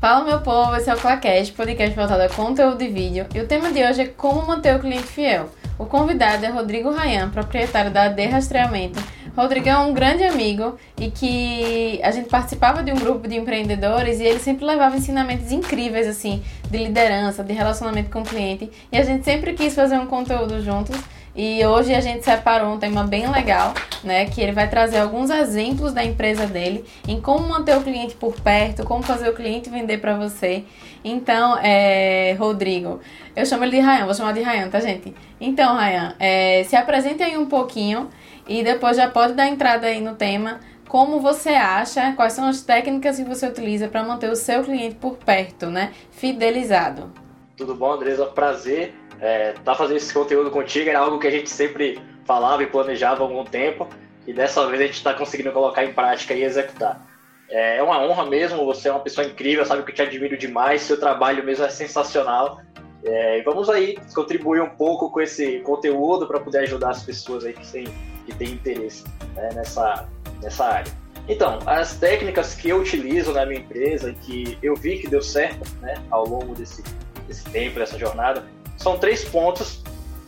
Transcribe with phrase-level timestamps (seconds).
[0.00, 3.26] Fala meu povo, esse é o Clacast, podcast voltado a conteúdo de vídeo.
[3.34, 5.50] E o tema de hoje é como manter o cliente fiel.
[5.78, 8.98] O convidado é Rodrigo Rayan, proprietário da AD Rastreamento.
[9.36, 14.20] Rodrigo é um grande amigo e que a gente participava de um grupo de empreendedores
[14.20, 18.70] e ele sempre levava ensinamentos incríveis assim, de liderança, de relacionamento com o cliente.
[18.90, 20.98] E a gente sempre quis fazer um conteúdo juntos.
[21.34, 23.72] E hoje a gente separou um tema bem legal,
[24.02, 24.26] né?
[24.26, 28.34] Que ele vai trazer alguns exemplos da empresa dele em como manter o cliente por
[28.40, 30.64] perto, como fazer o cliente vender para você.
[31.04, 33.00] Então, é, Rodrigo,
[33.36, 35.14] eu chamo ele de Rayan, vou chamar de Rayan, tá, gente?
[35.40, 38.08] Então, Rayan, é, se apresente aí um pouquinho
[38.48, 40.58] e depois já pode dar entrada aí no tema.
[40.88, 44.96] Como você acha, quais são as técnicas que você utiliza para manter o seu cliente
[44.96, 45.92] por perto, né?
[46.10, 47.12] Fidelizado.
[47.56, 48.26] Tudo bom, Andresa?
[48.26, 52.66] Prazer é, tá fazendo esse conteúdo contigo era algo que a gente sempre falava e
[52.66, 53.88] planejava há algum tempo,
[54.26, 57.06] e dessa vez a gente está conseguindo colocar em prática e executar.
[57.50, 60.38] É, é uma honra mesmo, você é uma pessoa incrível, sabe que eu te admiro
[60.38, 62.60] demais, seu trabalho mesmo é sensacional.
[63.02, 67.44] É, e vamos aí contribuir um pouco com esse conteúdo para poder ajudar as pessoas
[67.44, 67.88] aí que têm,
[68.26, 70.08] que têm interesse né, nessa,
[70.42, 70.92] nessa área.
[71.26, 75.22] Então, as técnicas que eu utilizo na minha empresa e que eu vi que deu
[75.22, 76.82] certo né, ao longo desse,
[77.26, 78.44] desse tempo, dessa jornada,
[78.80, 79.82] são três pontos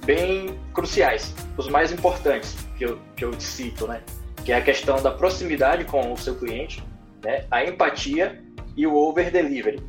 [0.05, 4.03] bem cruciais, os mais importantes que eu, que eu cito, né?
[4.45, 6.85] Que é a questão da proximidade com o seu cliente,
[7.25, 7.47] né?
[7.51, 8.43] a empatia
[8.77, 9.81] e o over-delivery.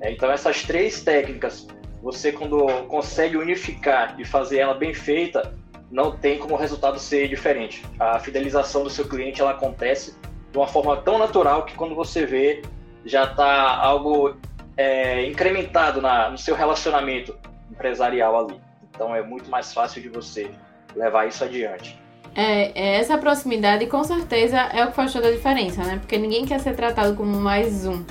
[0.00, 0.12] Né?
[0.12, 1.68] Então, essas três técnicas,
[2.02, 5.54] você quando consegue unificar e fazer ela bem feita,
[5.90, 7.84] não tem como o resultado ser diferente.
[8.00, 10.16] A fidelização do seu cliente ela acontece
[10.50, 12.62] de uma forma tão natural que quando você vê
[13.04, 14.36] já está algo
[14.76, 17.36] é, incrementado na, no seu relacionamento
[17.78, 18.60] empresarial ali.
[18.90, 20.50] Então é muito mais fácil de você
[20.96, 21.98] levar isso adiante.
[22.34, 25.98] É, é, essa proximidade com certeza é o que faz toda a diferença, né?
[25.98, 28.04] Porque ninguém quer ser tratado como mais um.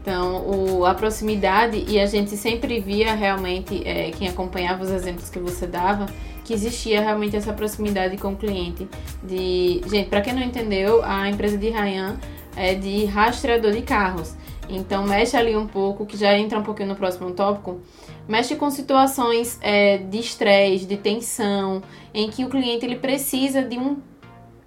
[0.00, 5.30] Então, o, a proximidade, e a gente sempre via realmente, é, quem acompanhava os exemplos
[5.30, 6.06] que você dava,
[6.44, 8.88] que existia realmente essa proximidade com o cliente.
[9.22, 12.18] De, gente, para quem não entendeu, a empresa de Ryan
[12.56, 14.34] é de rastreador de carros.
[14.68, 17.80] Então, mexe ali um pouco, que já entra um pouquinho no próximo tópico
[18.28, 21.82] mexe com situações é, de estresse, de tensão,
[22.14, 23.98] em que o cliente ele precisa de um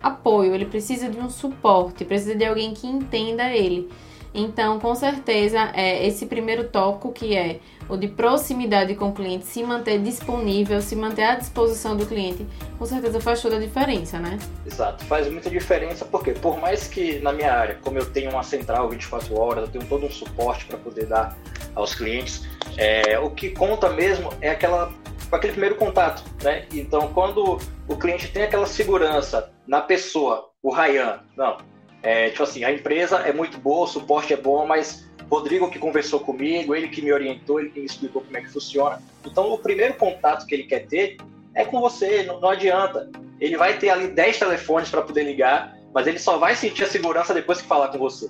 [0.01, 3.89] apoio, ele precisa de um suporte, precisa de alguém que entenda ele.
[4.37, 9.45] Então, com certeza, é esse primeiro tópico que é o de proximidade com o cliente,
[9.45, 12.45] se manter disponível, se manter à disposição do cliente,
[12.77, 14.37] com certeza faz toda a diferença, né?
[14.65, 18.43] Exato, faz muita diferença porque por mais que na minha área, como eu tenho uma
[18.43, 21.37] central 24 horas, eu tenho todo um suporte para poder dar
[21.73, 22.45] aos clientes,
[22.77, 24.91] é, o que conta mesmo é aquela
[25.31, 26.65] aquele primeiro contato, né?
[26.71, 31.57] Então, quando o cliente tem aquela segurança na pessoa, o Ryan, não,
[32.05, 35.79] é, tipo assim, a empresa é muito boa, o suporte é bom, mas Rodrigo que
[35.79, 39.01] conversou comigo, ele que me orientou, ele que me explicou como é que funciona.
[39.25, 41.17] Então, o primeiro contato que ele quer ter
[41.55, 43.09] é com você, não, não adianta.
[43.39, 46.87] Ele vai ter ali 10 telefones para poder ligar, mas ele só vai sentir a
[46.87, 48.29] segurança depois que falar com você.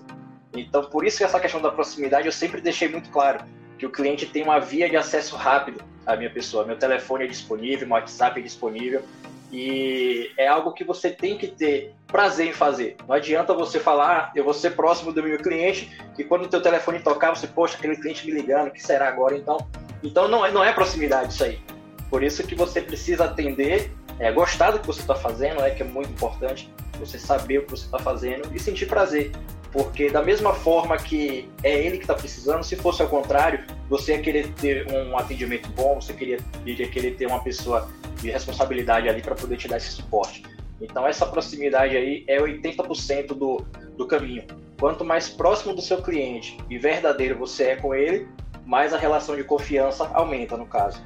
[0.53, 3.43] Então, por isso que essa questão da proximidade eu sempre deixei muito claro
[3.77, 6.63] que o cliente tem uma via de acesso rápido à minha pessoa.
[6.63, 9.03] Meu telefone é disponível, meu WhatsApp é disponível.
[9.57, 12.97] E é algo que você tem que ter prazer em fazer.
[13.07, 16.49] Não adianta você falar, ah, eu vou ser próximo do meu cliente, e quando o
[16.49, 19.37] teu telefone tocar, você, poxa, aquele cliente me ligando, o que será agora?
[19.37, 19.65] Então,
[20.03, 21.57] então não, é, não é proximidade isso aí.
[22.09, 25.83] Por isso que você precisa atender, é, gostar do que você está fazendo, né, que
[25.83, 29.31] é muito importante, você saber o que você está fazendo e sentir prazer.
[29.71, 34.13] Porque da mesma forma que é ele que está precisando, se fosse ao contrário, você
[34.13, 37.89] ia querer ter um atendimento bom, você queria, iria querer ter uma pessoa
[38.25, 40.43] de responsabilidade ali para poder te dar esse suporte.
[40.81, 43.65] Então essa proximidade aí é 80% do,
[43.97, 44.43] do caminho.
[44.79, 48.27] Quanto mais próximo do seu cliente e verdadeiro você é com ele,
[48.65, 51.01] mais a relação de confiança aumenta no caso.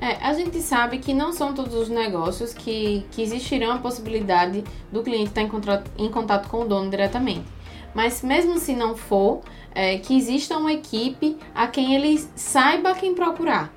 [0.00, 4.64] É, a gente sabe que não são todos os negócios que, que existirão a possibilidade
[4.90, 7.46] do cliente estar em, contato, em contato com o dono diretamente.
[7.94, 13.14] Mas mesmo se não for, é, que exista uma equipe a quem ele saiba quem
[13.14, 13.72] procurar.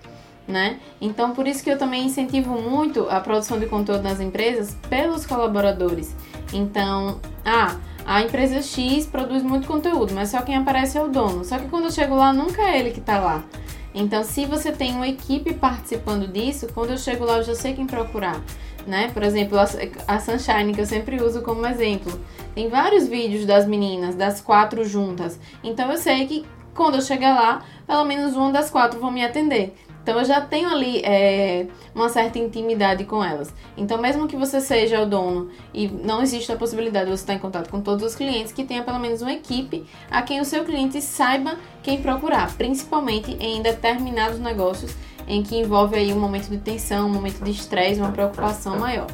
[0.48, 0.80] Né?
[1.02, 5.26] Então, por isso que eu também incentivo muito a produção de conteúdo nas empresas pelos
[5.26, 6.16] colaboradores.
[6.54, 11.44] Então, ah, a empresa X produz muito conteúdo, mas só quem aparece é o dono.
[11.44, 13.44] Só que quando eu chego lá, nunca é ele que está lá.
[13.96, 17.74] Então, se você tem uma equipe participando disso, quando eu chego lá, eu já sei
[17.74, 18.40] quem procurar.
[18.86, 19.10] Né?
[19.12, 22.20] Por exemplo, a Sunshine, que eu sempre uso como exemplo.
[22.54, 25.40] Tem vários vídeos das meninas, das quatro juntas.
[25.64, 26.46] Então eu sei que
[26.76, 29.74] quando eu chegar lá, pelo menos uma das quatro vão me atender.
[30.06, 31.66] Então eu já tenho ali é,
[31.96, 33.52] uma certa intimidade com elas.
[33.76, 37.34] Então, mesmo que você seja o dono e não exista a possibilidade de você estar
[37.34, 40.46] em contato com todos os clientes, que tenha pelo menos uma equipe a quem o
[40.46, 44.96] seu cliente saiba quem procurar, principalmente em determinados negócios
[45.28, 49.08] em que envolve aí um momento de tensão, um momento de estresse, uma preocupação maior.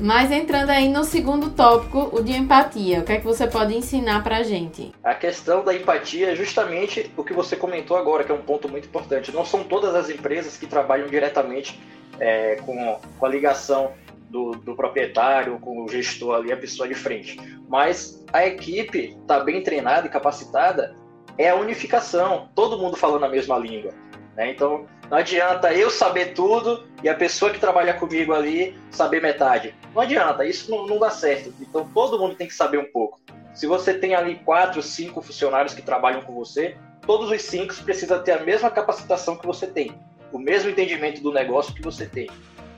[0.00, 3.74] Mas entrando aí no segundo tópico, o de empatia, o que é que você pode
[3.74, 4.92] ensinar pra gente?
[5.02, 8.68] A questão da empatia é justamente o que você comentou agora, que é um ponto
[8.68, 9.32] muito importante.
[9.32, 11.80] Não são todas as empresas que trabalham diretamente
[12.20, 13.92] é, com, com a ligação
[14.30, 17.36] do, do, proprietário, com o gestor ali, a pessoa de frente.
[17.68, 20.94] Mas a equipe está bem treinada e capacitada,
[21.36, 23.92] é a unificação, todo mundo falando a mesma língua.
[24.36, 24.52] Né?
[24.52, 29.74] Então, não adianta eu saber tudo e a pessoa que trabalha comigo ali saber metade.
[29.94, 31.52] Não adianta, isso não, não dá certo.
[31.60, 33.20] Então todo mundo tem que saber um pouco.
[33.54, 36.76] Se você tem ali quatro, cinco funcionários que trabalham com você,
[37.06, 39.98] todos os cinco precisam ter a mesma capacitação que você tem,
[40.30, 42.28] o mesmo entendimento do negócio que você tem.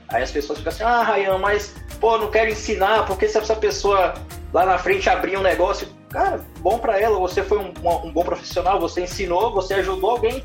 [0.07, 3.55] Aí as pessoas ficam assim, ah, Rayan, mas pô, não quero ensinar, porque se essa
[3.55, 4.13] pessoa
[4.53, 7.73] lá na frente abrir um negócio, cara, bom para ela, você foi um,
[8.03, 10.43] um, bom profissional, você ensinou, você ajudou alguém,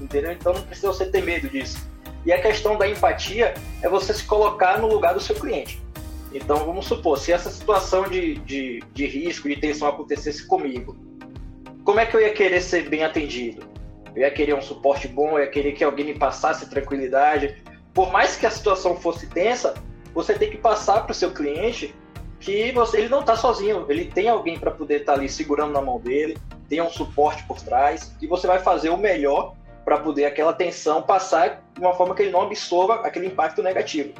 [0.00, 0.32] entendeu?
[0.32, 1.88] Então não precisa você ter medo disso.
[2.24, 5.80] E a questão da empatia é você se colocar no lugar do seu cliente.
[6.32, 10.96] Então vamos supor, se essa situação de, de, de risco, de tensão acontecesse comigo,
[11.84, 13.64] como é que eu ia querer ser bem atendido?
[14.14, 17.62] Eu ia querer um suporte bom, eu ia querer que alguém me passasse tranquilidade.
[17.94, 19.74] Por mais que a situação fosse tensa,
[20.12, 21.94] você tem que passar para o seu cliente
[22.40, 25.72] que você, ele não está sozinho, ele tem alguém para poder estar tá ali segurando
[25.72, 26.36] na mão dele,
[26.68, 29.55] tem um suporte por trás, e você vai fazer o melhor
[29.86, 34.12] para poder aquela tensão passar de uma forma que ele não absorva aquele impacto negativo.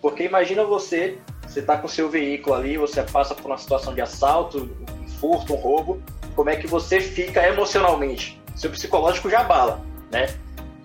[0.00, 4.00] Porque imagina você, você está com seu veículo ali, você passa por uma situação de
[4.00, 6.00] assalto, um furto, um roubo,
[6.36, 8.40] como é que você fica emocionalmente?
[8.54, 10.28] Seu psicológico já abala, né?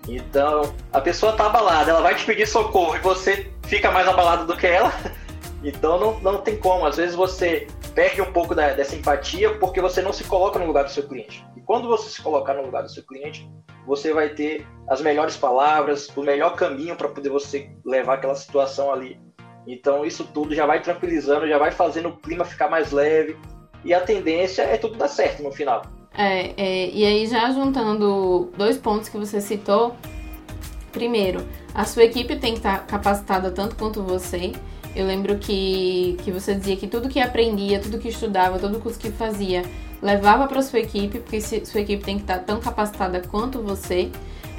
[0.08, 4.46] Então, a pessoa está abalada, ela vai te pedir socorro e você fica mais abalado
[4.46, 4.92] do que ela.
[5.66, 6.84] Então, não, não tem como.
[6.84, 10.66] Às vezes você perde um pouco da, dessa empatia porque você não se coloca no
[10.66, 11.46] lugar do seu cliente.
[11.56, 13.48] E quando você se colocar no lugar do seu cliente,
[13.86, 18.92] você vai ter as melhores palavras, o melhor caminho para poder você levar aquela situação
[18.92, 19.20] ali.
[19.66, 23.36] Então isso tudo já vai tranquilizando, já vai fazendo o clima ficar mais leve
[23.84, 25.82] e a tendência é tudo dar certo no final.
[26.16, 29.96] É, é, e aí já juntando dois pontos que você citou,
[30.92, 31.44] primeiro,
[31.74, 34.52] a sua equipe tem que estar capacitada tanto quanto você.
[34.94, 38.98] Eu lembro que, que você dizia que tudo que aprendia, tudo que estudava, todo curso
[38.98, 39.64] que fazia,
[40.00, 44.10] levava para sua equipe, porque sua equipe tem que estar tão capacitada quanto você.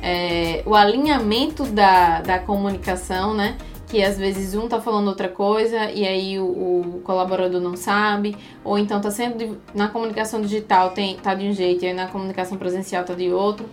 [0.02, 3.58] É, o alinhamento da, da comunicação, né?
[3.88, 8.36] Que às vezes um tá falando outra coisa e aí o, o colaborador não sabe,
[8.64, 12.58] ou então tá sendo na comunicação digital tem, tá de um jeito e na comunicação
[12.58, 13.66] presencial tá de outro.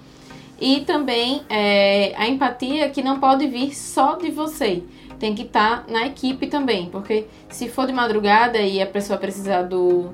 [0.60, 4.82] E também é, a empatia que não pode vir só de você,
[5.22, 9.16] tem que estar tá na equipe também, porque se for de madrugada e a pessoa
[9.16, 10.10] precisar do,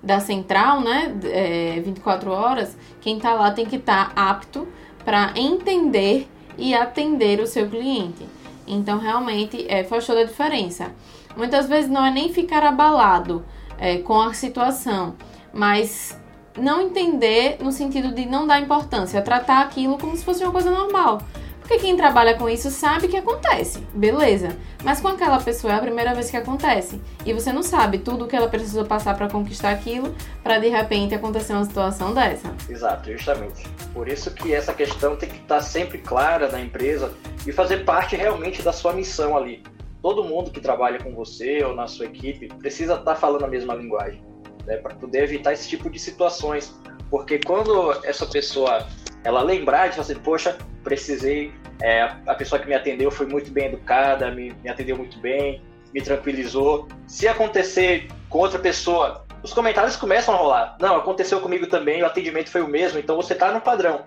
[0.00, 4.68] da central, né, é, 24 horas, quem está lá tem que estar tá apto
[5.04, 8.24] para entender e atender o seu cliente.
[8.64, 10.92] Então, realmente, é, faz toda a diferença.
[11.36, 13.44] Muitas vezes não é nem ficar abalado
[13.80, 15.16] é, com a situação,
[15.52, 16.16] mas
[16.56, 20.70] não entender no sentido de não dar importância, tratar aquilo como se fosse uma coisa
[20.70, 21.20] normal.
[21.62, 24.56] Porque quem trabalha com isso sabe que acontece, beleza.
[24.82, 27.00] Mas com aquela pessoa é a primeira vez que acontece.
[27.24, 30.68] E você não sabe tudo o que ela precisou passar para conquistar aquilo, para de
[30.68, 32.52] repente acontecer uma situação dessa.
[32.68, 33.66] Exato, justamente.
[33.94, 37.14] Por isso que essa questão tem que estar sempre clara na empresa
[37.46, 39.62] e fazer parte realmente da sua missão ali.
[40.02, 43.72] Todo mundo que trabalha com você ou na sua equipe precisa estar falando a mesma
[43.72, 44.20] linguagem,
[44.66, 46.74] né, para poder evitar esse tipo de situações.
[47.08, 48.84] Porque quando essa pessoa
[49.24, 53.66] ela lembrar de assim, poxa, precisei, é, a pessoa que me atendeu foi muito bem
[53.66, 55.62] educada, me, me atendeu muito bem,
[55.92, 56.88] me tranquilizou.
[57.06, 60.76] Se acontecer com outra pessoa, os comentários começam a rolar.
[60.80, 64.04] Não, aconteceu comigo também, o atendimento foi o mesmo, então você está no padrão.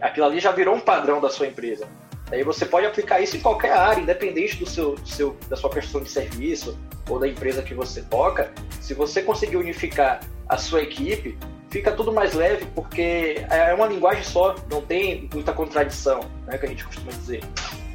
[0.00, 1.88] Aquilo ali já virou um padrão da sua empresa.
[2.30, 5.70] Aí você pode aplicar isso em qualquer área, independente do seu, do seu, da sua
[5.70, 8.52] prestação de serviço ou da empresa que você toca.
[8.80, 11.38] Se você conseguir unificar a sua equipe,
[11.74, 16.66] fica tudo mais leve porque é uma linguagem só, não tem muita contradição, né, que
[16.66, 17.40] a gente costuma dizer.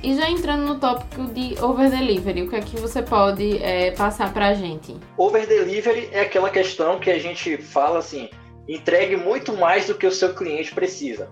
[0.03, 3.91] E já entrando no tópico de over delivery, o que é que você pode é,
[3.91, 4.97] passar para a gente?
[5.17, 8.29] Over delivery é aquela questão que a gente fala assim,
[8.67, 11.29] entregue muito mais do que o seu cliente precisa.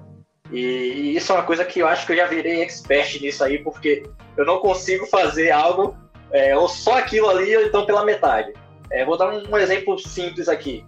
[0.50, 3.58] E, isso é uma coisa que eu acho que eu já virei expert nisso aí,
[3.58, 4.04] porque
[4.38, 5.98] eu não consigo fazer algo
[6.32, 8.54] é, ou só aquilo ali ou então pela metade.
[8.90, 10.86] É, vou dar um, um exemplo simples aqui.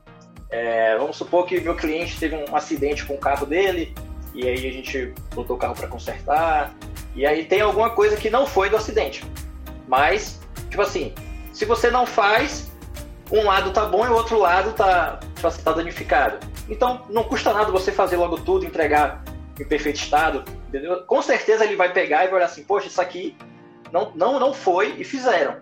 [0.50, 3.94] É, vamos supor que meu cliente teve um acidente com o carro dele,
[4.34, 6.74] e aí a gente botou o carro para consertar,
[7.16, 9.24] E aí tem alguma coisa que não foi do acidente.
[9.88, 10.40] Mas,
[10.70, 11.14] tipo assim,
[11.52, 12.72] se você não faz,
[13.32, 16.40] um lado tá bom e o outro lado tá, tipo assim, tá danificado.
[16.70, 19.24] Então, não custa nada você fazer logo tudo, entregar
[19.60, 21.04] em perfeito estado, entendeu?
[21.04, 23.36] Com certeza ele vai pegar e vai olhar assim, poxa, isso aqui
[23.92, 25.58] não, não, não foi e fizeram.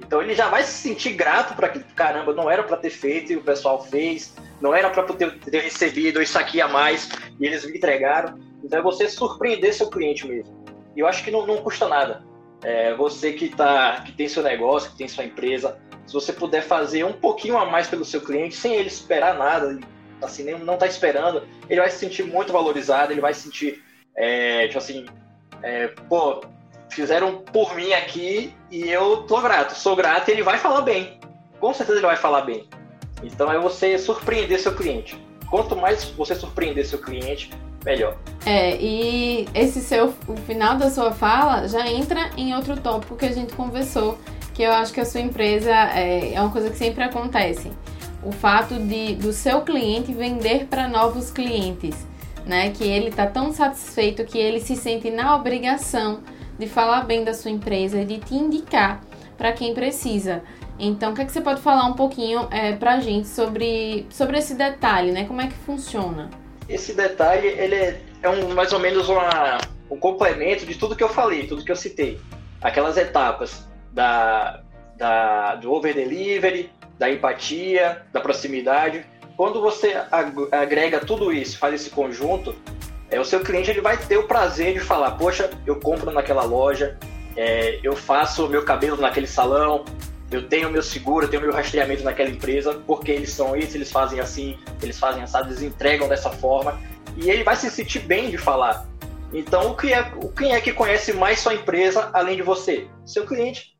[0.00, 3.32] Então ele já vai se sentir grato para aquilo, caramba, não era para ter feito
[3.32, 7.08] e o pessoal fez, não era para ter, ter recebido isso aqui a mais
[7.40, 8.38] e eles me entregaram.
[8.62, 10.64] Então é você surpreender seu cliente mesmo.
[10.94, 12.24] E eu acho que não, não custa nada.
[12.62, 16.62] É, você que, tá, que tem seu negócio, que tem sua empresa, se você puder
[16.62, 19.78] fazer um pouquinho a mais pelo seu cliente, sem ele esperar nada,
[20.22, 23.82] assim, nem, não tá esperando, ele vai se sentir muito valorizado, ele vai se sentir,
[24.16, 25.04] é, tipo assim,
[25.62, 26.40] é, pô,
[26.90, 31.18] fizeram por mim aqui e eu tô grato, sou grato e ele vai falar bem.
[31.60, 32.68] Com certeza ele vai falar bem.
[33.22, 35.20] Então é você surpreender seu cliente.
[35.48, 37.50] Quanto mais você surpreender seu cliente,
[37.84, 38.16] melhor.
[38.44, 43.24] É, e esse seu o final da sua fala já entra em outro tópico que
[43.24, 44.18] a gente conversou,
[44.52, 47.70] que eu acho que a sua empresa é, é uma coisa que sempre acontece.
[48.22, 51.94] O fato de do seu cliente vender para novos clientes,
[52.44, 52.70] né?
[52.70, 56.20] Que ele está tão satisfeito que ele se sente na obrigação
[56.58, 59.02] de falar bem da sua empresa de te indicar
[59.36, 60.42] para quem precisa.
[60.78, 64.06] Então, o que, é que você pode falar um pouquinho é, para a gente sobre,
[64.10, 65.24] sobre esse detalhe, né?
[65.24, 66.30] Como é que funciona?
[66.68, 69.58] Esse detalhe, ele é, é um, mais ou menos uma,
[69.90, 72.20] um complemento de tudo que eu falei, tudo que eu citei.
[72.60, 74.60] Aquelas etapas da,
[74.96, 79.04] da, do over-delivery, da empatia, da proximidade.
[79.36, 79.94] Quando você
[80.50, 82.54] agrega tudo isso, faz esse conjunto,
[83.10, 86.42] é, o seu cliente ele vai ter o prazer de falar, poxa, eu compro naquela
[86.42, 86.98] loja,
[87.36, 89.84] é, eu faço meu cabelo naquele salão,
[90.30, 93.92] eu tenho meu seguro, eu tenho meu rastreamento naquela empresa, porque eles são isso, eles
[93.92, 96.80] fazem assim, eles fazem assado, eles entregam dessa forma,
[97.16, 98.86] e ele vai se sentir bem de falar.
[99.32, 102.88] Então, o que é, quem é que conhece mais sua empresa além de você?
[103.04, 103.76] Seu cliente.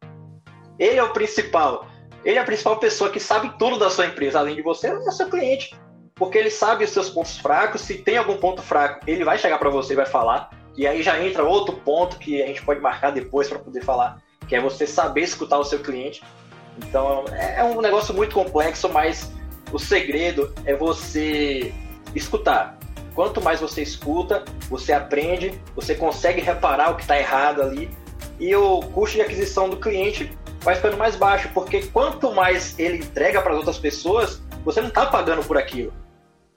[0.79, 1.89] Ele é o principal.
[2.25, 5.11] Ele é a principal pessoa que sabe tudo da sua empresa, além de você, é
[5.11, 5.75] seu cliente
[6.17, 7.83] porque ele sabe os seus pontos fracos.
[7.83, 10.51] Se tem algum ponto fraco, ele vai chegar para você e vai falar.
[10.77, 14.21] E aí já entra outro ponto que a gente pode marcar depois para poder falar,
[14.49, 16.23] que é você saber escutar o seu cliente.
[16.79, 19.31] Então é um negócio muito complexo, mas
[19.73, 21.73] o segredo é você
[22.15, 22.79] escutar.
[23.15, 27.91] Quanto mais você escuta, você aprende, você consegue reparar o que está errado ali
[28.39, 30.31] e o custo de aquisição do cliente
[30.61, 34.89] vai ficando mais baixo, porque quanto mais ele entrega para as outras pessoas, você não
[34.89, 35.93] está pagando por aquilo.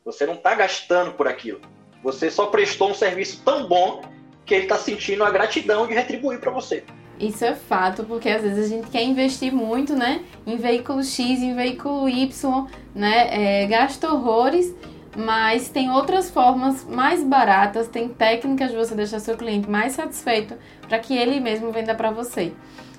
[0.06, 1.60] Você não está gastando por aquilo.
[2.04, 4.02] Você só prestou um serviço tão bom
[4.46, 6.84] que ele está sentindo a gratidão de retribuir para você.
[7.20, 10.24] Isso é fato, porque às vezes a gente quer investir muito, né?
[10.48, 13.64] Em veículo X, em veículo Y, né?
[13.64, 14.74] É, gasta horrores,
[15.18, 20.56] mas tem outras formas mais baratas, tem técnicas de você deixar seu cliente mais satisfeito
[20.88, 22.54] para que ele mesmo venda para você.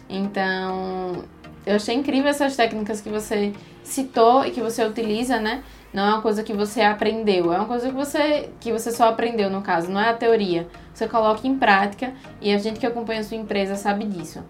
[0.07, 1.25] Então,
[1.65, 5.63] eu achei incrível essas técnicas que você citou e que você utiliza, né?
[5.93, 9.09] Não é uma coisa que você aprendeu, é uma coisa que você, que você só
[9.09, 10.69] aprendeu, no caso, não é a teoria.
[10.95, 14.45] Você coloca em prática e a gente que acompanha a sua empresa sabe disso.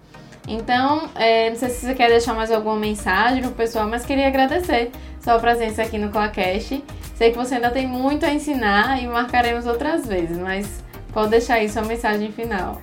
[0.46, 4.26] Então, é, não sei se você quer deixar mais alguma mensagem pro pessoal, mas queria
[4.26, 6.82] agradecer sua presença aqui no Clacast.
[7.14, 10.82] Sei que você ainda tem muito a ensinar e marcaremos outras vezes, mas
[11.12, 12.80] pode deixar aí sua mensagem final.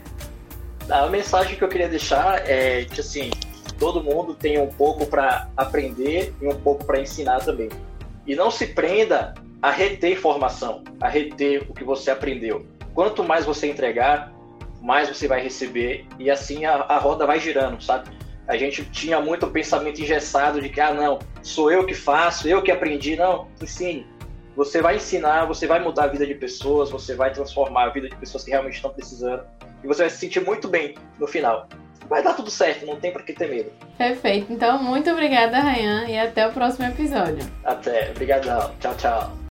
[0.90, 3.30] A mensagem que eu queria deixar é que, assim,
[3.78, 7.70] todo mundo tem um pouco para aprender e um pouco para ensinar também.
[8.28, 12.66] E não se prenda a reter informação, a reter o que você aprendeu.
[12.94, 14.34] Quanto mais você entregar,
[14.82, 18.10] mais você vai receber e assim a, a roda vai girando, sabe?
[18.48, 22.62] A gente tinha muito pensamento engessado de que, ah, não, sou eu que faço, eu
[22.62, 23.16] que aprendi.
[23.16, 24.08] Não, ensine.
[24.56, 28.10] Você vai ensinar, você vai mudar a vida de pessoas, você vai transformar a vida
[28.10, 29.44] de pessoas que realmente estão precisando.
[29.84, 31.68] E você vai se sentir muito bem no final.
[32.08, 33.72] Vai dar tudo certo, não tem pra que ter medo.
[33.98, 34.52] Perfeito.
[34.52, 37.50] Então, muito obrigada, Rayan, e até o próximo episódio.
[37.64, 38.12] Até.
[38.12, 38.72] Obrigadão.
[38.80, 39.47] Tchau, tchau.